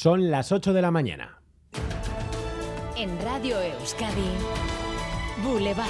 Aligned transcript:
Son 0.00 0.30
las 0.30 0.52
8 0.52 0.74
de 0.74 0.80
la 0.80 0.92
mañana. 0.92 1.40
En 2.96 3.20
Radio 3.20 3.60
Euskadi, 3.60 4.30
Boulevard. 5.42 5.88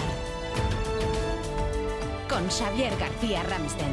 Con 2.26 2.48
Xavier 2.48 2.96
García 2.98 3.42
Ramsten. 3.42 3.92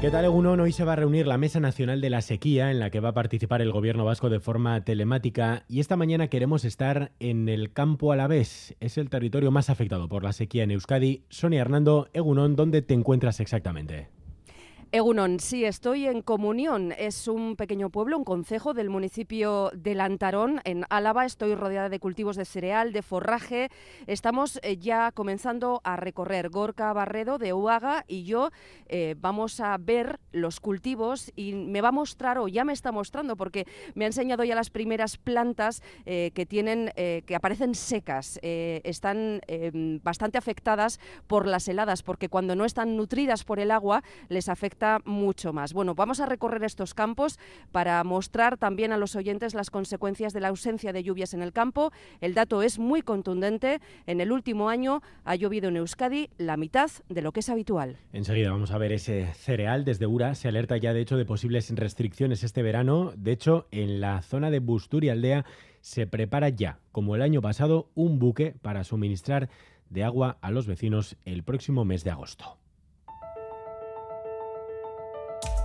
¿Qué 0.00 0.12
tal, 0.12 0.26
Egunon? 0.26 0.60
Hoy 0.60 0.70
se 0.70 0.84
va 0.84 0.92
a 0.92 0.96
reunir 0.96 1.26
la 1.26 1.36
Mesa 1.36 1.58
Nacional 1.58 2.00
de 2.00 2.10
la 2.10 2.22
Sequía, 2.22 2.70
en 2.70 2.78
la 2.78 2.90
que 2.90 3.00
va 3.00 3.08
a 3.08 3.14
participar 3.14 3.60
el 3.62 3.72
gobierno 3.72 4.04
vasco 4.04 4.30
de 4.30 4.38
forma 4.38 4.84
telemática. 4.84 5.64
Y 5.66 5.80
esta 5.80 5.96
mañana 5.96 6.28
queremos 6.28 6.64
estar 6.64 7.10
en 7.18 7.48
el 7.48 7.72
campo 7.72 8.12
a 8.12 8.16
la 8.16 8.28
vez. 8.28 8.76
Es 8.78 8.96
el 8.96 9.10
territorio 9.10 9.50
más 9.50 9.70
afectado 9.70 10.08
por 10.08 10.22
la 10.22 10.32
sequía 10.32 10.62
en 10.62 10.70
Euskadi. 10.70 11.24
Sonia 11.30 11.62
Hernando, 11.62 12.08
Egunon, 12.12 12.54
¿dónde 12.54 12.80
te 12.82 12.94
encuentras 12.94 13.40
exactamente? 13.40 14.13
Egunon, 14.94 15.40
sí, 15.40 15.64
estoy 15.64 16.06
en 16.06 16.22
Comunión. 16.22 16.92
Es 16.96 17.26
un 17.26 17.56
pequeño 17.56 17.90
pueblo, 17.90 18.16
un 18.16 18.22
concejo 18.22 18.74
del 18.74 18.90
municipio 18.90 19.72
de 19.74 19.96
Lantarón, 19.96 20.60
en 20.62 20.84
Álava. 20.88 21.26
Estoy 21.26 21.56
rodeada 21.56 21.88
de 21.88 21.98
cultivos 21.98 22.36
de 22.36 22.44
cereal, 22.44 22.92
de 22.92 23.02
forraje. 23.02 23.70
Estamos 24.06 24.60
eh, 24.62 24.76
ya 24.76 25.10
comenzando 25.10 25.80
a 25.82 25.96
recorrer 25.96 26.48
Gorka 26.48 26.92
Barredo 26.92 27.38
de 27.38 27.52
Uaga 27.52 28.04
y 28.06 28.22
yo 28.22 28.52
eh, 28.86 29.16
vamos 29.18 29.58
a 29.58 29.76
ver 29.78 30.20
los 30.30 30.60
cultivos 30.60 31.32
y 31.34 31.54
me 31.54 31.80
va 31.80 31.88
a 31.88 31.90
mostrar, 31.90 32.38
o 32.38 32.46
ya 32.46 32.64
me 32.64 32.72
está 32.72 32.92
mostrando, 32.92 33.34
porque 33.34 33.66
me 33.96 34.04
ha 34.04 34.06
enseñado 34.06 34.44
ya 34.44 34.54
las 34.54 34.70
primeras 34.70 35.16
plantas 35.16 35.82
eh, 36.06 36.30
que 36.34 36.46
tienen, 36.46 36.92
que 36.94 37.34
aparecen 37.34 37.74
secas. 37.74 38.38
están 38.42 39.40
bastante 40.04 40.38
afectadas 40.38 41.00
por 41.26 41.48
las 41.48 41.66
heladas, 41.66 42.04
porque 42.04 42.28
cuando 42.28 42.54
no 42.54 42.64
están 42.64 42.96
nutridas 42.96 43.42
por 43.42 43.58
el 43.58 43.72
agua 43.72 44.04
les 44.28 44.48
afecta 44.48 44.83
mucho 45.04 45.52
más. 45.52 45.72
Bueno, 45.72 45.94
vamos 45.94 46.20
a 46.20 46.26
recorrer 46.26 46.64
estos 46.64 46.94
campos 46.94 47.38
para 47.72 48.02
mostrar 48.04 48.56
también 48.56 48.92
a 48.92 48.96
los 48.96 49.16
oyentes 49.16 49.54
las 49.54 49.70
consecuencias 49.70 50.32
de 50.32 50.40
la 50.40 50.48
ausencia 50.48 50.92
de 50.92 51.02
lluvias 51.02 51.34
en 51.34 51.42
el 51.42 51.52
campo. 51.52 51.92
El 52.20 52.34
dato 52.34 52.62
es 52.62 52.78
muy 52.78 53.02
contundente. 53.02 53.80
En 54.06 54.20
el 54.20 54.32
último 54.32 54.68
año 54.68 55.02
ha 55.24 55.34
llovido 55.34 55.68
en 55.68 55.76
Euskadi 55.76 56.30
la 56.38 56.56
mitad 56.56 56.90
de 57.08 57.22
lo 57.22 57.32
que 57.32 57.40
es 57.40 57.48
habitual. 57.48 57.96
Enseguida 58.12 58.50
vamos 58.50 58.70
a 58.70 58.78
ver 58.78 58.92
ese 58.92 59.26
cereal. 59.34 59.84
Desde 59.84 60.06
URA 60.06 60.34
se 60.34 60.48
alerta 60.48 60.76
ya 60.76 60.92
de 60.92 61.00
hecho 61.00 61.16
de 61.16 61.24
posibles 61.24 61.70
restricciones 61.74 62.44
este 62.44 62.62
verano. 62.62 63.12
De 63.16 63.32
hecho, 63.32 63.66
en 63.70 64.00
la 64.00 64.22
zona 64.22 64.50
de 64.50 64.60
Bustur 64.60 65.04
y 65.04 65.08
Aldea 65.08 65.44
se 65.80 66.06
prepara 66.06 66.48
ya, 66.48 66.78
como 66.92 67.14
el 67.14 67.22
año 67.22 67.42
pasado, 67.42 67.90
un 67.94 68.18
buque 68.18 68.54
para 68.62 68.84
suministrar 68.84 69.50
de 69.90 70.02
agua 70.02 70.38
a 70.40 70.50
los 70.50 70.66
vecinos 70.66 71.16
el 71.24 71.42
próximo 71.42 71.84
mes 71.84 72.04
de 72.04 72.10
agosto. 72.10 72.58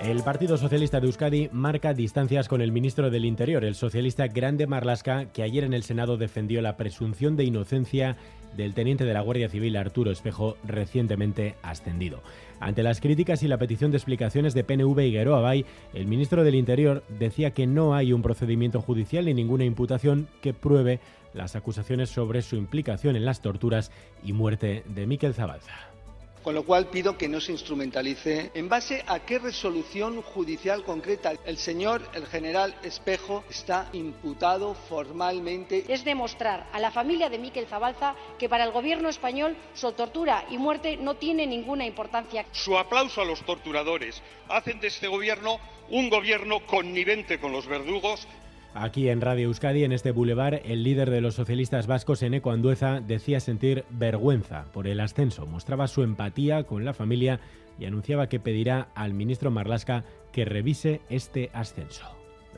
El 0.00 0.22
Partido 0.22 0.56
Socialista 0.56 1.00
de 1.00 1.06
Euskadi 1.06 1.48
marca 1.50 1.92
distancias 1.92 2.46
con 2.46 2.62
el 2.62 2.70
ministro 2.70 3.10
del 3.10 3.24
Interior, 3.24 3.64
el 3.64 3.74
socialista 3.74 4.28
Grande 4.28 4.68
Marlasca, 4.68 5.26
que 5.32 5.42
ayer 5.42 5.64
en 5.64 5.74
el 5.74 5.82
Senado 5.82 6.16
defendió 6.16 6.62
la 6.62 6.76
presunción 6.76 7.36
de 7.36 7.42
inocencia 7.42 8.16
del 8.56 8.74
teniente 8.74 9.04
de 9.04 9.12
la 9.12 9.22
Guardia 9.22 9.48
Civil 9.48 9.76
Arturo 9.76 10.12
Espejo, 10.12 10.56
recientemente 10.64 11.56
ascendido. 11.62 12.22
Ante 12.60 12.84
las 12.84 13.00
críticas 13.00 13.42
y 13.42 13.48
la 13.48 13.58
petición 13.58 13.90
de 13.90 13.96
explicaciones 13.96 14.54
de 14.54 14.62
PNV 14.62 15.00
y 15.00 15.12
Gueroa 15.12 15.40
Bay, 15.40 15.66
el 15.92 16.06
ministro 16.06 16.44
del 16.44 16.54
Interior 16.54 17.02
decía 17.18 17.50
que 17.50 17.66
no 17.66 17.94
hay 17.94 18.12
un 18.12 18.22
procedimiento 18.22 18.80
judicial 18.80 19.24
ni 19.24 19.34
ninguna 19.34 19.64
imputación 19.64 20.28
que 20.42 20.54
pruebe 20.54 21.00
las 21.34 21.56
acusaciones 21.56 22.08
sobre 22.08 22.42
su 22.42 22.54
implicación 22.54 23.16
en 23.16 23.24
las 23.24 23.42
torturas 23.42 23.90
y 24.24 24.32
muerte 24.32 24.84
de 24.86 25.06
Miquel 25.08 25.34
Zabalza. 25.34 25.97
Con 26.42 26.54
lo 26.54 26.64
cual 26.64 26.86
pido 26.86 27.18
que 27.18 27.28
no 27.28 27.40
se 27.40 27.52
instrumentalice. 27.52 28.50
¿En 28.54 28.68
base 28.68 29.02
a 29.06 29.20
qué 29.20 29.38
resolución 29.38 30.22
judicial 30.22 30.84
concreta 30.84 31.32
el 31.44 31.58
señor, 31.58 32.02
el 32.14 32.26
general 32.26 32.74
Espejo, 32.82 33.44
está 33.50 33.88
imputado 33.92 34.74
formalmente? 34.74 35.84
Es 35.88 36.04
demostrar 36.04 36.66
a 36.72 36.78
la 36.78 36.90
familia 36.90 37.28
de 37.28 37.38
Miquel 37.38 37.66
Zabalza 37.66 38.14
que 38.38 38.48
para 38.48 38.64
el 38.64 38.70
gobierno 38.72 39.08
español 39.08 39.56
su 39.74 39.90
tortura 39.92 40.44
y 40.50 40.58
muerte 40.58 40.96
no 40.96 41.16
tiene 41.16 41.46
ninguna 41.46 41.84
importancia. 41.84 42.46
Su 42.52 42.78
aplauso 42.78 43.20
a 43.20 43.24
los 43.24 43.42
torturadores 43.42 44.22
hacen 44.48 44.80
de 44.80 44.88
este 44.88 45.08
gobierno 45.08 45.58
un 45.90 46.10
gobierno 46.10 46.64
connivente 46.66 47.40
con 47.40 47.52
los 47.52 47.66
verdugos 47.66 48.26
Aquí 48.74 49.08
en 49.08 49.20
Radio 49.20 49.46
Euskadi, 49.46 49.84
en 49.84 49.92
este 49.92 50.12
bulevar, 50.12 50.60
el 50.64 50.82
líder 50.82 51.10
de 51.10 51.20
los 51.20 51.34
socialistas 51.34 51.86
vascos, 51.86 52.22
Eneco 52.22 52.50
Andueza, 52.50 53.00
decía 53.00 53.40
sentir 53.40 53.84
vergüenza 53.90 54.66
por 54.72 54.86
el 54.86 55.00
ascenso, 55.00 55.46
mostraba 55.46 55.88
su 55.88 56.02
empatía 56.02 56.64
con 56.64 56.84
la 56.84 56.92
familia 56.92 57.40
y 57.78 57.86
anunciaba 57.86 58.28
que 58.28 58.40
pedirá 58.40 58.88
al 58.94 59.14
ministro 59.14 59.50
Marlasca 59.50 60.04
que 60.32 60.44
revise 60.44 61.00
este 61.08 61.50
ascenso. 61.52 62.06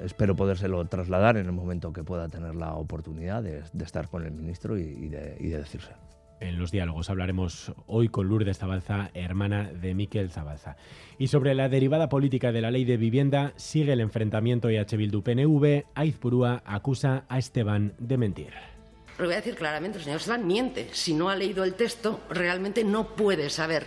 Espero 0.00 0.34
podérselo 0.34 0.84
trasladar 0.86 1.36
en 1.36 1.46
el 1.46 1.52
momento 1.52 1.92
que 1.92 2.02
pueda 2.02 2.28
tener 2.28 2.54
la 2.54 2.74
oportunidad 2.74 3.42
de, 3.42 3.62
estar 3.82 4.08
con 4.08 4.24
el 4.24 4.32
ministro 4.32 4.78
y, 4.78 5.08
de, 5.08 5.36
y 5.38 5.48
de 5.48 5.58
decirse 5.58 5.92
en 6.40 6.58
los 6.58 6.70
diálogos. 6.70 7.10
Hablaremos 7.10 7.72
hoy 7.86 8.08
con 8.08 8.28
Lourdes 8.28 8.58
Zabalza, 8.58 9.10
hermana 9.14 9.70
de 9.72 9.94
Miquel 9.94 10.30
Zabalza. 10.30 10.76
Y 11.18 11.28
sobre 11.28 11.54
la 11.54 11.68
derivada 11.68 12.08
política 12.08 12.50
de 12.50 12.62
la 12.62 12.70
ley 12.70 12.84
de 12.84 12.96
vivienda, 12.96 13.52
sigue 13.56 13.92
el 13.92 14.00
enfrentamiento 14.00 14.68
EH 14.68 14.96
Bildu-PNV. 14.96 15.84
Aizpurúa 15.94 16.62
acusa 16.64 17.24
a 17.28 17.38
Esteban 17.38 17.94
de 17.98 18.16
mentir. 18.18 18.52
Lo 19.18 19.26
voy 19.26 19.34
a 19.34 19.36
decir 19.36 19.54
claramente, 19.54 19.98
el 19.98 20.04
señor 20.04 20.20
Esteban 20.20 20.46
miente. 20.46 20.88
Si 20.92 21.12
no 21.14 21.28
ha 21.28 21.36
leído 21.36 21.62
el 21.62 21.74
texto, 21.74 22.20
realmente 22.30 22.84
no 22.84 23.14
puede 23.14 23.50
saber 23.50 23.86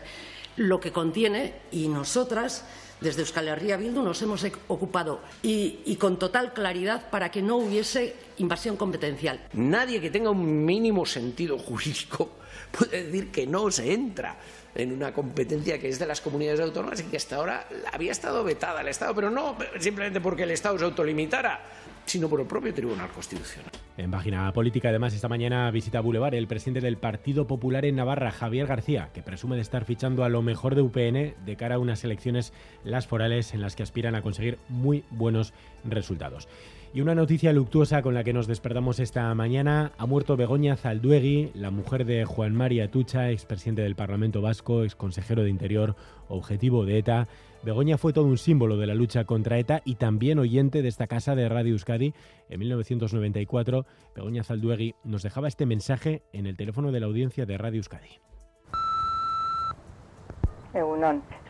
lo 0.55 0.79
que 0.79 0.91
contiene 0.91 1.53
y 1.71 1.87
nosotras 1.87 2.65
desde 3.01 3.21
Euskal 3.21 3.47
Herria 3.47 3.75
Bildu 3.75 4.01
nos 4.01 4.21
hemos 4.21 4.45
ocupado 4.67 5.19
y, 5.41 5.79
y, 5.83 5.97
con 5.97 6.17
total 6.17 6.53
claridad 6.53 7.09
para 7.09 7.31
que 7.31 7.41
no 7.41 7.57
hubiese 7.57 8.15
invasión 8.37 8.77
competencial. 8.77 9.39
Nadie 9.53 10.01
que 10.01 10.09
tenga 10.09 10.29
un 10.29 10.65
mínimo 10.65 11.05
sentido 11.05 11.57
jurídico 11.57 12.31
puede 12.71 13.03
decir 13.03 13.31
que 13.31 13.47
no 13.47 13.69
se 13.71 13.93
entra 13.93 14.37
en 14.75 14.91
una 14.91 15.13
competencia 15.13 15.79
que 15.79 15.89
es 15.89 15.99
de 15.99 16.05
las 16.05 16.21
comunidades 16.21 16.59
autónomas 16.59 16.99
y 16.99 17.03
que 17.03 17.17
hasta 17.17 17.35
ahora 17.35 17.67
había 17.91 18.11
estado 18.11 18.43
vetada 18.43 18.79
al 18.79 18.87
Estado, 18.87 19.13
pero 19.13 19.29
no 19.29 19.55
simplemente 19.79 20.19
porque 20.19 20.43
el 20.43 20.51
Estado 20.51 20.79
se 20.79 20.85
autolimitara, 20.85 21.61
sino 22.05 22.27
por 22.27 22.41
el 22.41 22.47
propio 22.47 22.73
Tribunal 22.73 23.09
Constitucional. 23.09 23.71
En 23.97 24.09
página 24.09 24.51
política, 24.51 24.89
además, 24.89 25.13
esta 25.13 25.29
mañana 25.29 25.69
visita 25.71 26.01
Boulevard 26.01 26.33
el 26.33 26.47
presidente 26.47 26.81
del 26.81 26.97
Partido 26.97 27.45
Popular 27.45 27.85
en 27.85 27.95
Navarra, 27.95 28.31
Javier 28.31 28.65
García, 28.65 29.09
que 29.13 29.21
presume 29.21 29.55
de 29.55 29.61
estar 29.61 29.85
fichando 29.85 30.23
a 30.23 30.29
lo 30.29 30.41
mejor 30.41 30.75
de 30.75 30.81
UPN 30.81 31.45
de 31.45 31.55
cara 31.55 31.75
a 31.75 31.79
unas 31.79 32.03
elecciones, 32.03 32.53
las 32.83 33.07
forales, 33.07 33.53
en 33.53 33.61
las 33.61 33.75
que 33.75 33.83
aspiran 33.83 34.15
a 34.15 34.21
conseguir 34.21 34.57
muy 34.69 35.03
buenos 35.11 35.53
resultados. 35.85 36.47
Y 36.95 37.01
una 37.01 37.15
noticia 37.15 37.51
luctuosa 37.53 38.03
con 38.03 38.13
la 38.13 38.23
que 38.23 38.33
nos 38.33 38.45
despertamos 38.45 38.99
esta 38.99 39.33
mañana. 39.33 39.93
Ha 39.97 40.05
muerto 40.05 40.37
Begoña 40.37 40.75
Zalduegui, 40.75 41.49
la 41.55 41.71
mujer 41.71 42.05
de 42.05 42.23
Juan 42.23 42.53
María 42.53 42.91
Tucha, 42.91 43.31
expresidente 43.31 43.81
del 43.81 43.95
Parlamento 43.95 44.41
Vasco, 44.41 44.83
exconsejero 44.83 45.41
de 45.41 45.49
Interior, 45.49 45.95
objetivo 46.27 46.85
de 46.85 46.99
ETA. 46.99 47.27
Begoña 47.63 47.97
fue 47.97 48.13
todo 48.13 48.25
un 48.25 48.37
símbolo 48.37 48.77
de 48.77 48.85
la 48.85 48.93
lucha 48.93 49.25
contra 49.25 49.57
ETA 49.57 49.81
y 49.85 49.95
también 49.95 50.37
oyente 50.37 50.83
de 50.83 50.87
esta 50.87 51.07
casa 51.07 51.33
de 51.33 51.49
Radio 51.49 51.71
Euskadi. 51.71 52.13
En 52.47 52.59
1994, 52.59 53.87
Begoña 54.15 54.43
Zalduegui 54.43 54.93
nos 55.03 55.23
dejaba 55.23 55.47
este 55.47 55.65
mensaje 55.65 56.21
en 56.31 56.45
el 56.45 56.57
teléfono 56.57 56.91
de 56.91 56.99
la 56.99 57.07
audiencia 57.07 57.47
de 57.47 57.57
Radio 57.57 57.77
Euskadi. 57.77 58.32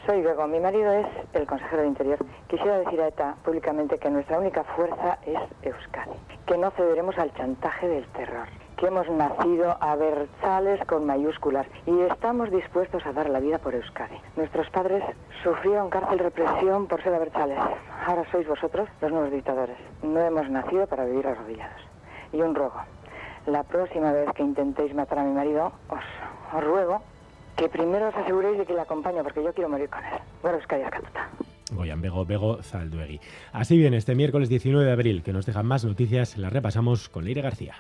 Soy 0.06 0.22
Bego, 0.22 0.48
mi 0.48 0.60
marido 0.60 0.92
es 0.92 1.08
el 1.32 1.48
consejero 1.48 1.84
de 1.84 1.88
Interior. 1.88 2.18
Quisiera 2.50 2.80
decir 2.80 3.00
a 3.00 3.08
ETA 3.08 3.36
públicamente 3.46 3.98
que 3.98 4.10
nuestra 4.10 4.38
única 4.38 4.66
fuerza 4.66 5.18
es 5.26 5.40
Euskadi, 5.62 6.12
que 6.46 6.58
no 6.58 6.72
cederemos 6.72 7.18
al 7.18 7.34
chantaje 7.34 7.88
del 7.88 8.06
terror, 8.08 8.50
que 8.76 8.88
hemos 8.88 9.10
nacido 9.10 9.78
a 9.80 9.98
chales 10.42 10.86
con 10.88 11.06
mayúsculas 11.06 11.66
y 11.86 12.02
estamos 12.02 12.52
dispuestos 12.52 13.06
a 13.06 13.14
dar 13.14 13.30
la 13.30 13.40
vida 13.40 13.60
por 13.60 13.74
Euskadi. 13.74 14.18
Nuestros 14.36 14.70
padres 14.72 15.02
sufrieron 15.42 15.90
cárcel 15.90 16.20
represión 16.20 16.88
por 16.88 17.02
ser 17.02 17.16
abertzales. 17.16 17.60
Ahora 18.06 18.26
sois 18.30 18.46
vosotros 18.46 18.90
los 19.00 19.10
nuevos 19.10 19.32
dictadores. 19.32 19.78
No 20.02 20.20
hemos 20.20 20.50
nacido 20.50 20.86
para 20.86 21.06
vivir 21.06 21.26
arrodillados. 21.26 21.82
Y 22.34 22.42
un 22.42 22.54
ruego. 22.54 22.82
La 23.46 23.64
próxima 23.64 24.12
vez 24.12 24.30
que 24.34 24.44
intentéis 24.44 24.94
matar 24.94 25.20
a 25.20 25.24
mi 25.24 25.32
marido, 25.32 25.72
os, 25.88 26.04
os 26.54 26.64
ruego 26.64 27.02
que 27.56 27.70
primero 27.70 28.10
os 28.10 28.16
aseguréis 28.16 28.58
de 28.58 28.66
que 28.66 28.74
le 28.74 28.82
acompaño, 28.82 29.24
porque 29.24 29.44
yo 29.44 29.54
quiero 29.54 29.70
morir 29.70 29.90
con 29.90 30.04
él. 30.04 30.20
Bueno, 30.42 30.58
es 30.58 30.68
que 30.68 30.84
Goyan 31.72 32.02
Bego, 32.02 32.26
Bego 32.26 32.62
Zalduegui. 32.62 33.20
Así 33.52 33.78
bien, 33.78 33.94
este 33.94 34.16
miércoles 34.16 34.50
19 34.50 34.86
de 34.86 34.92
abril, 34.92 35.24
que 35.24 35.34
nos 35.34 35.46
dejan 35.46 35.66
más 35.66 35.84
noticias, 35.86 36.38
las 36.38 36.54
repasamos 36.54 37.10
con 37.10 37.26
Leire 37.26 37.42
García. 37.42 37.76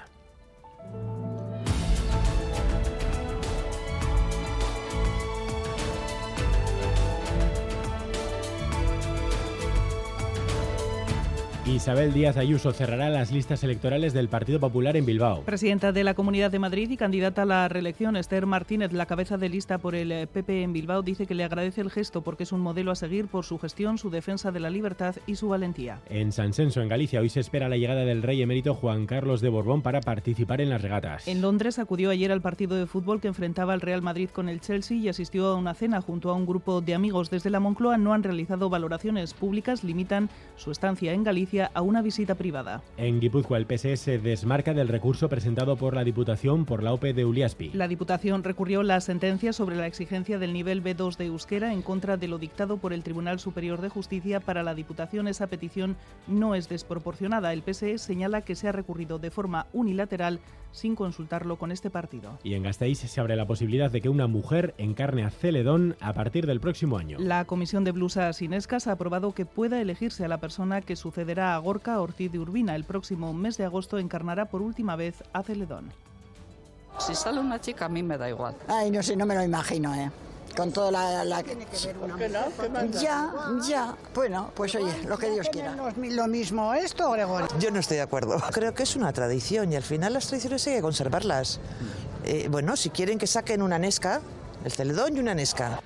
Isabel 11.65 12.11
Díaz 12.11 12.35
Ayuso 12.35 12.73
cerrará 12.73 13.09
las 13.09 13.31
listas 13.31 13.63
electorales 13.63 14.11
del 14.11 14.27
Partido 14.27 14.59
Popular 14.59 14.97
en 14.97 15.05
Bilbao. 15.05 15.43
Presidenta 15.43 15.93
de 15.93 16.03
la 16.03 16.13
Comunidad 16.13 16.51
de 16.51 16.59
Madrid 16.59 16.89
y 16.89 16.97
candidata 16.97 17.43
a 17.43 17.45
la 17.45 17.69
reelección, 17.69 18.17
Esther 18.17 18.45
Martínez, 18.45 18.91
la 18.91 19.05
cabeza 19.05 19.37
de 19.37 19.47
lista 19.47 19.77
por 19.77 19.95
el 19.95 20.27
PP 20.27 20.63
en 20.63 20.73
Bilbao, 20.73 21.03
dice 21.03 21.25
que 21.25 21.35
le 21.35 21.45
agradece 21.45 21.79
el 21.79 21.89
gesto 21.89 22.21
porque 22.21 22.43
es 22.43 22.51
un 22.51 22.59
modelo 22.59 22.91
a 22.91 22.95
seguir 22.95 23.27
por 23.27 23.45
su 23.45 23.59
gestión, 23.59 23.97
su 23.97 24.09
defensa 24.09 24.51
de 24.51 24.59
la 24.59 24.69
libertad 24.69 25.15
y 25.25 25.35
su 25.35 25.47
valentía. 25.47 26.01
En 26.09 26.33
San 26.33 26.51
Senso, 26.51 26.81
en 26.81 26.89
Galicia, 26.89 27.21
hoy 27.21 27.29
se 27.29 27.39
espera 27.39 27.69
la 27.69 27.77
llegada 27.77 28.03
del 28.03 28.23
rey 28.23 28.41
emérito 28.41 28.75
Juan 28.75 29.05
Carlos 29.05 29.39
de 29.39 29.47
Borbón 29.47 29.81
para 29.81 30.01
participar 30.01 30.59
en 30.59 30.69
las 30.69 30.81
regatas. 30.81 31.29
En 31.29 31.41
Londres 31.41 31.79
acudió 31.79 32.09
ayer 32.09 32.33
al 32.33 32.41
partido 32.41 32.75
de 32.75 32.87
fútbol 32.87 33.21
que 33.21 33.29
enfrentaba 33.29 33.71
al 33.71 33.79
Real 33.79 34.01
Madrid 34.01 34.29
con 34.33 34.49
el 34.49 34.59
Chelsea 34.59 34.97
y 34.97 35.07
asistió 35.07 35.47
a 35.47 35.55
una 35.55 35.73
cena 35.73 36.01
junto 36.01 36.29
a 36.29 36.33
un 36.33 36.45
grupo 36.45 36.81
de 36.81 36.93
amigos. 36.93 37.29
Desde 37.29 37.49
la 37.49 37.61
Moncloa 37.61 37.97
no 37.97 38.13
han 38.13 38.23
realizado 38.23 38.69
valoraciones 38.69 39.33
públicas, 39.33 39.85
limitan 39.85 40.29
su 40.57 40.69
estancia 40.69 41.13
en 41.13 41.23
Galicia 41.23 41.52
a 41.61 41.81
una 41.81 42.01
visita 42.01 42.35
privada. 42.35 42.81
En 42.97 43.19
Guipúzcoa, 43.19 43.57
el 43.57 43.65
PSE 43.65 43.97
se 43.97 44.17
desmarca 44.17 44.73
del 44.73 44.87
recurso 44.87 45.29
presentado 45.29 45.75
por 45.77 45.95
la 45.95 46.03
Diputación 46.03 46.65
por 46.65 46.81
la 46.81 46.93
OPE 46.93 47.13
de 47.13 47.25
Uliaspi. 47.25 47.71
La 47.73 47.87
Diputación 47.87 48.43
recurrió 48.43 48.83
la 48.83 48.99
sentencia 49.01 49.53
sobre 49.53 49.75
la 49.75 49.87
exigencia 49.87 50.39
del 50.39 50.53
nivel 50.53 50.83
B2 50.83 51.17
de 51.17 51.25
euskera 51.25 51.73
en 51.73 51.81
contra 51.81 52.17
de 52.17 52.27
lo 52.27 52.37
dictado 52.37 52.77
por 52.77 52.93
el 52.93 53.03
Tribunal 53.03 53.39
Superior 53.39 53.81
de 53.81 53.89
Justicia. 53.89 54.39
Para 54.39 54.63
la 54.63 54.73
Diputación 54.73 55.27
esa 55.27 55.47
petición 55.47 55.95
no 56.27 56.55
es 56.55 56.69
desproporcionada. 56.69 57.53
El 57.53 57.61
PSE 57.61 57.97
señala 57.97 58.41
que 58.41 58.55
se 58.55 58.67
ha 58.67 58.71
recurrido 58.71 59.19
de 59.19 59.31
forma 59.31 59.67
unilateral 59.73 60.39
sin 60.73 60.95
consultarlo 60.95 61.55
con 61.55 61.71
este 61.71 61.89
partido. 61.89 62.37
Y 62.43 62.55
en 62.55 62.63
Gasteiz 62.63 62.99
se 62.99 63.21
abre 63.21 63.37
la 63.37 63.47
posibilidad 63.47 63.89
de 63.89 64.01
que 64.01 64.09
una 64.09 64.27
mujer 64.27 64.73
encarne 64.77 65.23
a 65.23 65.29
Celedón 65.29 65.95
a 66.01 66.11
partir 66.11 66.45
del 66.45 66.59
próximo 66.59 66.97
año. 66.97 67.17
La 67.19 67.45
Comisión 67.45 67.85
de 67.85 67.91
Blusas 67.91 68.41
Inescas 68.41 68.87
ha 68.87 68.93
aprobado 68.93 69.33
que 69.33 69.45
pueda 69.45 69.79
elegirse 69.79 70.25
a 70.25 70.27
la 70.27 70.39
persona 70.39 70.81
que 70.81 70.97
sucederá 70.97 71.55
a 71.55 71.59
Gorka 71.59 72.01
Ortiz 72.01 72.31
de 72.31 72.39
Urbina. 72.39 72.75
El 72.75 72.83
próximo 72.83 73.33
mes 73.33 73.57
de 73.57 73.63
agosto 73.63 73.99
encarnará 73.99 74.45
por 74.45 74.61
última 74.61 74.97
vez 74.97 75.23
a 75.31 75.43
Celedón. 75.43 75.91
Si 76.99 77.15
sale 77.15 77.39
una 77.39 77.59
chica, 77.61 77.85
a 77.85 77.89
mí 77.89 78.03
me 78.03 78.17
da 78.17 78.29
igual. 78.29 78.55
Ay, 78.67 78.91
no 78.91 79.01
sé, 79.01 79.15
no 79.15 79.25
me 79.25 79.35
lo 79.35 79.43
imagino, 79.43 79.95
¿eh? 79.95 80.11
Con 80.55 80.71
toda 80.71 80.91
la... 80.91 81.23
la... 81.25 81.43
¿Qué 81.43 81.57
ya, 82.91 83.31
ya. 83.67 83.95
Bueno, 84.13 84.51
pues 84.55 84.75
oye, 84.75 85.03
lo 85.07 85.17
que 85.17 85.29
Dios 85.29 85.49
quiera. 85.49 85.75
¿Lo 85.75 86.27
mismo 86.27 86.73
esto, 86.73 87.11
Gregorio? 87.11 87.47
Yo 87.59 87.71
no 87.71 87.79
estoy 87.79 87.97
de 87.97 88.03
acuerdo. 88.03 88.41
Creo 88.51 88.73
que 88.73 88.83
es 88.83 88.95
una 88.95 89.11
tradición 89.13 89.71
y 89.71 89.75
al 89.75 89.83
final 89.83 90.13
las 90.13 90.27
tradiciones 90.27 90.65
hay 90.67 90.75
que 90.75 90.81
conservarlas. 90.81 91.59
Eh, 92.23 92.47
bueno, 92.49 92.75
si 92.75 92.89
quieren 92.89 93.17
que 93.17 93.27
saquen 93.27 93.61
una 93.61 93.79
Nesca, 93.79 94.21
el 94.63 94.71
Celedón 94.71 95.17
y 95.17 95.19
una 95.19 95.33
Nesca. 95.33 95.81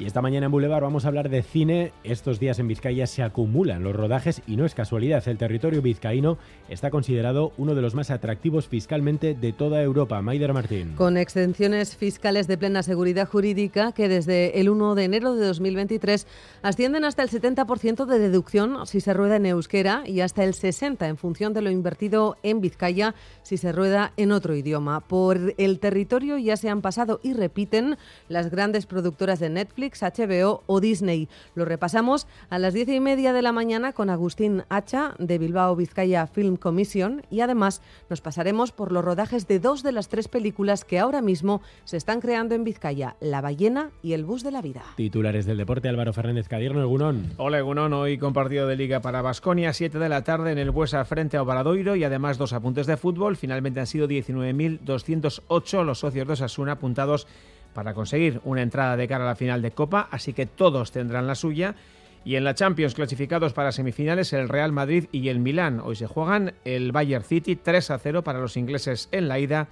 Y 0.00 0.06
esta 0.06 0.22
mañana 0.22 0.46
en 0.46 0.52
Boulevard 0.52 0.82
vamos 0.82 1.04
a 1.04 1.08
hablar 1.08 1.28
de 1.28 1.42
cine. 1.42 1.92
Estos 2.04 2.40
días 2.40 2.58
en 2.58 2.66
Vizcaya 2.66 3.06
se 3.06 3.22
acumulan 3.22 3.84
los 3.84 3.94
rodajes 3.94 4.40
y 4.46 4.56
no 4.56 4.64
es 4.64 4.74
casualidad. 4.74 5.28
El 5.28 5.36
territorio 5.36 5.82
vizcaíno 5.82 6.38
está 6.70 6.88
considerado 6.88 7.52
uno 7.58 7.74
de 7.74 7.82
los 7.82 7.94
más 7.94 8.10
atractivos 8.10 8.66
fiscalmente 8.66 9.34
de 9.34 9.52
toda 9.52 9.82
Europa. 9.82 10.22
Maider 10.22 10.54
Martín. 10.54 10.94
Con 10.96 11.18
exenciones 11.18 11.96
fiscales 11.96 12.46
de 12.46 12.56
plena 12.56 12.82
seguridad 12.82 13.28
jurídica 13.28 13.92
que 13.92 14.08
desde 14.08 14.58
el 14.58 14.70
1 14.70 14.94
de 14.94 15.04
enero 15.04 15.34
de 15.34 15.46
2023 15.46 16.26
ascienden 16.62 17.04
hasta 17.04 17.22
el 17.22 17.28
70% 17.28 18.06
de 18.06 18.18
deducción 18.18 18.86
si 18.86 19.02
se 19.02 19.12
rueda 19.12 19.36
en 19.36 19.44
euskera 19.44 20.04
y 20.06 20.22
hasta 20.22 20.44
el 20.44 20.54
60% 20.54 21.06
en 21.06 21.18
función 21.18 21.52
de 21.52 21.60
lo 21.60 21.70
invertido 21.70 22.38
en 22.42 22.62
Vizcaya 22.62 23.14
si 23.42 23.58
se 23.58 23.70
rueda 23.70 24.14
en 24.16 24.32
otro 24.32 24.56
idioma. 24.56 25.00
Por 25.00 25.52
el 25.58 25.78
territorio 25.78 26.38
ya 26.38 26.56
se 26.56 26.70
han 26.70 26.80
pasado 26.80 27.20
y 27.22 27.34
repiten 27.34 27.98
las 28.28 28.50
grandes 28.50 28.86
productoras 28.86 29.40
de 29.40 29.50
Netflix 29.50 29.89
HBO 29.90 30.62
o 30.66 30.80
Disney. 30.80 31.28
Lo 31.54 31.64
repasamos 31.64 32.26
a 32.48 32.58
las 32.58 32.74
diez 32.74 32.88
y 32.88 33.00
media 33.00 33.32
de 33.32 33.42
la 33.42 33.52
mañana 33.52 33.92
con 33.92 34.10
Agustín 34.10 34.64
Hacha 34.68 35.14
de 35.18 35.38
Bilbao 35.38 35.76
Vizcaya 35.76 36.26
Film 36.26 36.56
Commission 36.56 37.22
y 37.30 37.40
además 37.40 37.82
nos 38.08 38.20
pasaremos 38.20 38.72
por 38.72 38.92
los 38.92 39.04
rodajes 39.04 39.46
de 39.46 39.60
dos 39.60 39.82
de 39.82 39.92
las 39.92 40.08
tres 40.08 40.28
películas 40.28 40.84
que 40.84 40.98
ahora 40.98 41.22
mismo 41.22 41.62
se 41.84 41.96
están 41.96 42.20
creando 42.20 42.54
en 42.54 42.64
Vizcaya, 42.64 43.16
La 43.20 43.40
ballena 43.40 43.90
y 44.02 44.12
El 44.12 44.24
bus 44.24 44.42
de 44.42 44.50
la 44.50 44.62
vida. 44.62 44.82
Titulares 44.96 45.46
del 45.46 45.56
deporte, 45.56 45.88
Álvaro 45.88 46.12
Fernández 46.12 46.48
Cadierno, 46.48 46.82
Egunón. 46.82 47.32
Hola 47.36 47.58
Egunón, 47.58 47.92
hoy 47.92 48.18
con 48.18 48.32
partido 48.32 48.66
de 48.66 48.76
Liga 48.76 49.00
para 49.00 49.22
Basconia, 49.22 49.72
7 49.72 49.98
de 49.98 50.08
la 50.08 50.24
tarde 50.24 50.52
en 50.52 50.58
el 50.58 50.70
Buesa 50.70 51.04
frente 51.04 51.36
a 51.36 51.42
Obaradoiro 51.42 51.96
y 51.96 52.04
además 52.04 52.38
dos 52.38 52.52
apuntes 52.52 52.86
de 52.86 52.96
fútbol. 52.96 53.36
Finalmente 53.36 53.80
han 53.80 53.86
sido 53.86 54.06
19.208 54.08 55.84
los 55.84 55.98
socios 55.98 56.26
de 56.26 56.32
Osasuna 56.32 56.72
apuntados 56.72 57.26
para 57.74 57.94
conseguir 57.94 58.40
una 58.44 58.62
entrada 58.62 58.96
de 58.96 59.08
cara 59.08 59.24
a 59.24 59.28
la 59.28 59.36
final 59.36 59.62
de 59.62 59.70
Copa, 59.70 60.08
así 60.10 60.32
que 60.32 60.46
todos 60.46 60.92
tendrán 60.92 61.26
la 61.26 61.34
suya. 61.34 61.74
Y 62.22 62.36
en 62.36 62.44
la 62.44 62.54
Champions 62.54 62.94
clasificados 62.94 63.54
para 63.54 63.72
semifinales 63.72 64.34
el 64.34 64.48
Real 64.48 64.72
Madrid 64.72 65.06
y 65.10 65.28
el 65.28 65.38
Milán. 65.38 65.80
Hoy 65.80 65.96
se 65.96 66.06
juegan 66.06 66.52
el 66.66 66.92
Bayern 66.92 67.24
City 67.24 67.56
3 67.56 67.90
a 67.92 67.98
0 67.98 68.22
para 68.22 68.40
los 68.40 68.58
ingleses 68.58 69.08
en 69.10 69.26
la 69.26 69.38
ida 69.38 69.68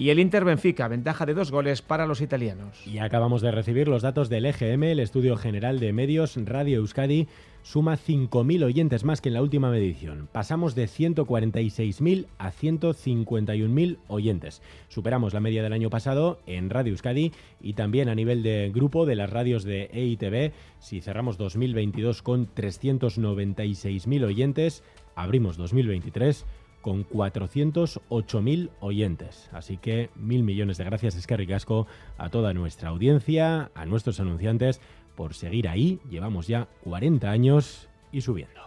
y 0.00 0.08
el 0.08 0.18
Inter 0.18 0.46
Benfica, 0.46 0.88
ventaja 0.88 1.26
de 1.26 1.34
dos 1.34 1.50
goles 1.50 1.82
para 1.82 2.06
los 2.06 2.22
italianos. 2.22 2.86
Y 2.86 3.00
acabamos 3.00 3.42
de 3.42 3.50
recibir 3.50 3.86
los 3.86 4.00
datos 4.00 4.30
del 4.30 4.46
EGM, 4.46 4.84
el 4.84 4.98
Estudio 4.98 5.36
General 5.36 5.78
de 5.78 5.92
Medios 5.92 6.38
Radio 6.42 6.78
Euskadi 6.78 7.28
suma 7.62 7.96
5.000 7.96 8.64
oyentes 8.64 9.04
más 9.04 9.20
que 9.20 9.28
en 9.28 9.34
la 9.34 9.42
última 9.42 9.70
medición. 9.70 10.28
Pasamos 10.32 10.74
de 10.74 10.84
146.000 10.84 12.26
a 12.38 12.52
151.000 12.52 13.98
oyentes. 14.08 14.62
Superamos 14.88 15.34
la 15.34 15.40
media 15.40 15.62
del 15.62 15.72
año 15.72 15.90
pasado 15.90 16.40
en 16.46 16.70
Radio 16.70 16.92
Euskadi 16.92 17.32
y 17.60 17.74
también 17.74 18.08
a 18.08 18.14
nivel 18.14 18.42
de 18.42 18.70
grupo 18.74 19.06
de 19.06 19.16
las 19.16 19.30
radios 19.30 19.64
de 19.64 19.90
EITB. 19.92 20.52
Si 20.78 21.00
cerramos 21.00 21.38
2022 21.38 22.22
con 22.22 22.48
396.000 22.54 24.24
oyentes, 24.24 24.82
abrimos 25.14 25.56
2023 25.56 26.46
con 26.80 27.06
408.000 27.08 28.70
oyentes. 28.80 29.48
Así 29.52 29.76
que 29.76 30.10
mil 30.16 30.42
millones 30.42 30.78
de 30.78 30.84
gracias, 30.84 31.16
es 31.16 31.26
que 31.26 31.36
ricasco 31.36 31.86
a 32.18 32.30
toda 32.30 32.54
nuestra 32.54 32.90
audiencia, 32.90 33.70
a 33.74 33.86
nuestros 33.86 34.20
anunciantes, 34.20 34.80
por 35.14 35.34
seguir 35.34 35.68
ahí. 35.68 36.00
Llevamos 36.08 36.46
ya 36.46 36.68
40 36.84 37.30
años 37.30 37.88
y 38.12 38.20
subiendo. 38.20 38.60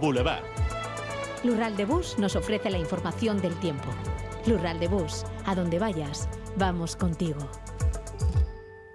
Boulevard. 0.00 0.44
Lural 1.44 1.76
de 1.76 1.84
Bus 1.84 2.18
nos 2.18 2.36
ofrece 2.36 2.70
la 2.70 2.78
información 2.78 3.40
del 3.40 3.54
tiempo. 3.60 3.88
Lural 4.46 4.80
de 4.80 4.88
Bus, 4.88 5.24
a 5.44 5.54
donde 5.54 5.78
vayas, 5.78 6.28
vamos 6.56 6.96
contigo. 6.96 7.48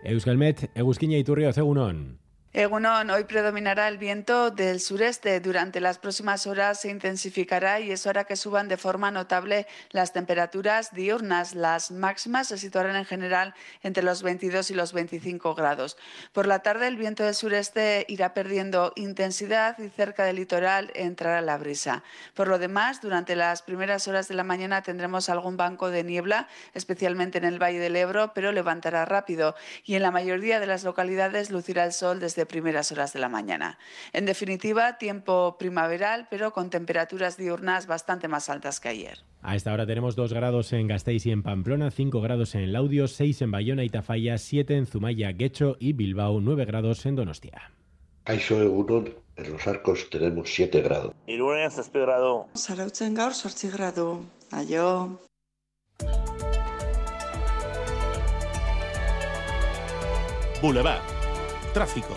Euskalmet, 0.03 0.71
Egusquiña 0.75 1.17
y 1.17 1.23
Turrio, 1.23 1.49
Egunon. 1.49 2.19
Egunon, 2.51 3.11
hoy 3.11 3.25
predominará 3.25 3.87
el 3.87 3.99
viento 3.99 4.49
del 4.49 4.79
sureste. 4.79 5.39
Durante 5.39 5.79
las 5.79 5.99
próximas 5.99 6.47
horas 6.47 6.81
se 6.81 6.89
intensificará 6.89 7.79
y 7.79 7.91
es 7.91 8.07
hora 8.07 8.23
que 8.23 8.35
suban 8.35 8.67
de 8.67 8.75
forma 8.75 9.11
notable 9.11 9.67
las 9.91 10.13
temperaturas 10.13 10.91
diurnas. 10.91 11.53
Las 11.53 11.91
máximas 11.91 12.47
se 12.47 12.57
situarán 12.57 12.95
en 12.95 13.05
general 13.05 13.53
entre 13.83 14.01
los 14.01 14.23
22 14.23 14.71
y 14.71 14.73
los 14.73 14.93
25 14.93 15.53
grados. 15.53 15.95
Por 16.33 16.47
la 16.47 16.63
tarde 16.63 16.87
el 16.87 16.97
viento 16.97 17.23
del 17.23 17.35
sureste 17.35 18.07
irá 18.09 18.33
perdiendo 18.33 18.93
intensidad 18.95 19.77
y 19.77 19.89
cerca 19.89 20.23
del 20.23 20.37
litoral 20.37 20.91
entrará 20.95 21.41
la 21.41 21.59
brisa. 21.59 22.03
Por 22.33 22.47
lo 22.47 22.57
demás, 22.57 22.99
durante 22.99 23.35
las 23.35 23.61
primeras 23.61 24.07
horas 24.07 24.27
de 24.27 24.33
la 24.33 24.43
mañana 24.43 24.81
tendremos 24.81 25.29
algún 25.29 25.55
banco 25.55 25.91
de 25.91 26.03
niebla, 26.03 26.47
especialmente 26.73 27.37
en 27.37 27.45
el 27.45 27.61
Valle 27.61 27.77
del 27.77 27.95
Ebro, 27.95 28.33
pero 28.33 28.51
levantará 28.51 29.05
rápido 29.05 29.53
y 29.85 29.93
en 29.93 30.01
la 30.01 30.09
mayoría 30.09 30.59
de 30.59 30.65
las 30.65 30.83
localidades 30.83 31.51
lucirá 31.51 31.83
el 31.83 31.93
sol 31.93 32.19
desde 32.19 32.38
de 32.39 32.45
primeras 32.45 32.91
horas 32.91 33.11
de 33.13 33.19
la 33.19 33.27
mañana. 33.27 33.77
En 34.13 34.25
definitiva, 34.25 34.97
tiempo 34.97 35.57
primaveral, 35.59 36.27
pero 36.31 36.53
con 36.53 36.69
temperaturas 36.69 37.35
diurnas 37.35 37.85
bastante 37.85 38.27
más 38.29 38.49
altas 38.49 38.79
que 38.79 38.87
ayer. 38.87 39.19
A 39.41 39.55
esta 39.55 39.73
hora 39.73 39.85
tenemos 39.85 40.15
2 40.15 40.33
grados 40.33 40.71
en 40.73 40.87
Gasteiz 40.87 41.25
y 41.25 41.31
en 41.31 41.43
Pamplona, 41.43 41.91
5 41.91 42.21
grados 42.21 42.55
en 42.55 42.71
Laudio, 42.71 43.07
6 43.07 43.41
en 43.41 43.51
Bayona 43.51 43.83
y 43.83 43.89
Tafalla, 43.89 44.37
7 44.37 44.75
en 44.75 44.85
Zumaya, 44.85 45.31
Guecho 45.33 45.75
y 45.79 45.93
Bilbao, 45.93 46.39
9 46.41 46.65
grados 46.65 47.05
en 47.05 47.15
Donostia. 47.15 47.71
Kaixo 48.23 48.61
egunon, 48.61 49.13
en 49.35 49.51
los 49.51 49.67
arcos 49.67 50.09
tenemos 50.09 50.49
7 50.53 50.81
grados. 50.81 51.13
Irunen 51.27 51.71
6 51.71 51.91
grado. 51.93 52.47
Zarautzen 52.55 53.13
gaur 53.15 53.33
8 53.33 53.69
grado. 53.73 54.21
Aio. 54.51 55.19
Boulevard. 60.61 61.18
Tráfico. 61.73 62.15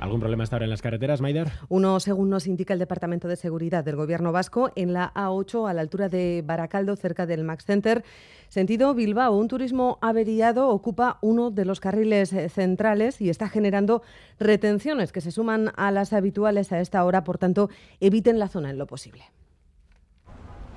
¿Algún 0.00 0.20
problema 0.20 0.44
hasta 0.44 0.56
ahora 0.56 0.64
en 0.64 0.70
las 0.70 0.80
carreteras, 0.80 1.20
Maider? 1.20 1.50
Uno, 1.68 2.00
según 2.00 2.30
nos 2.30 2.46
indica 2.46 2.72
el 2.72 2.78
Departamento 2.78 3.28
de 3.28 3.36
Seguridad 3.36 3.84
del 3.84 3.96
Gobierno 3.96 4.32
Vasco, 4.32 4.70
en 4.74 4.94
la 4.94 5.12
A8 5.12 5.68
a 5.68 5.74
la 5.74 5.82
altura 5.82 6.08
de 6.08 6.42
Baracaldo, 6.44 6.96
cerca 6.96 7.26
del 7.26 7.44
Max 7.44 7.66
Center. 7.66 8.02
Sentido 8.48 8.94
Bilbao, 8.94 9.36
un 9.36 9.48
turismo 9.48 9.98
averiado 10.00 10.68
ocupa 10.70 11.18
uno 11.20 11.50
de 11.50 11.66
los 11.66 11.80
carriles 11.80 12.32
eh, 12.32 12.48
centrales 12.48 13.20
y 13.20 13.28
está 13.28 13.50
generando 13.50 14.02
retenciones 14.38 15.12
que 15.12 15.20
se 15.20 15.32
suman 15.32 15.70
a 15.76 15.90
las 15.90 16.14
habituales 16.14 16.72
a 16.72 16.80
esta 16.80 17.04
hora, 17.04 17.22
por 17.22 17.36
tanto, 17.36 17.68
eviten 18.00 18.38
la 18.38 18.48
zona 18.48 18.70
en 18.70 18.78
lo 18.78 18.86
posible. 18.86 19.24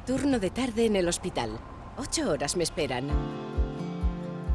Turno 0.06 0.40
de 0.40 0.50
tarde 0.50 0.86
en 0.86 0.98
el 0.98 1.08
hospital. 1.08 1.52
Ocho 1.98 2.30
horas 2.30 2.58
me 2.58 2.64
esperan. 2.64 3.08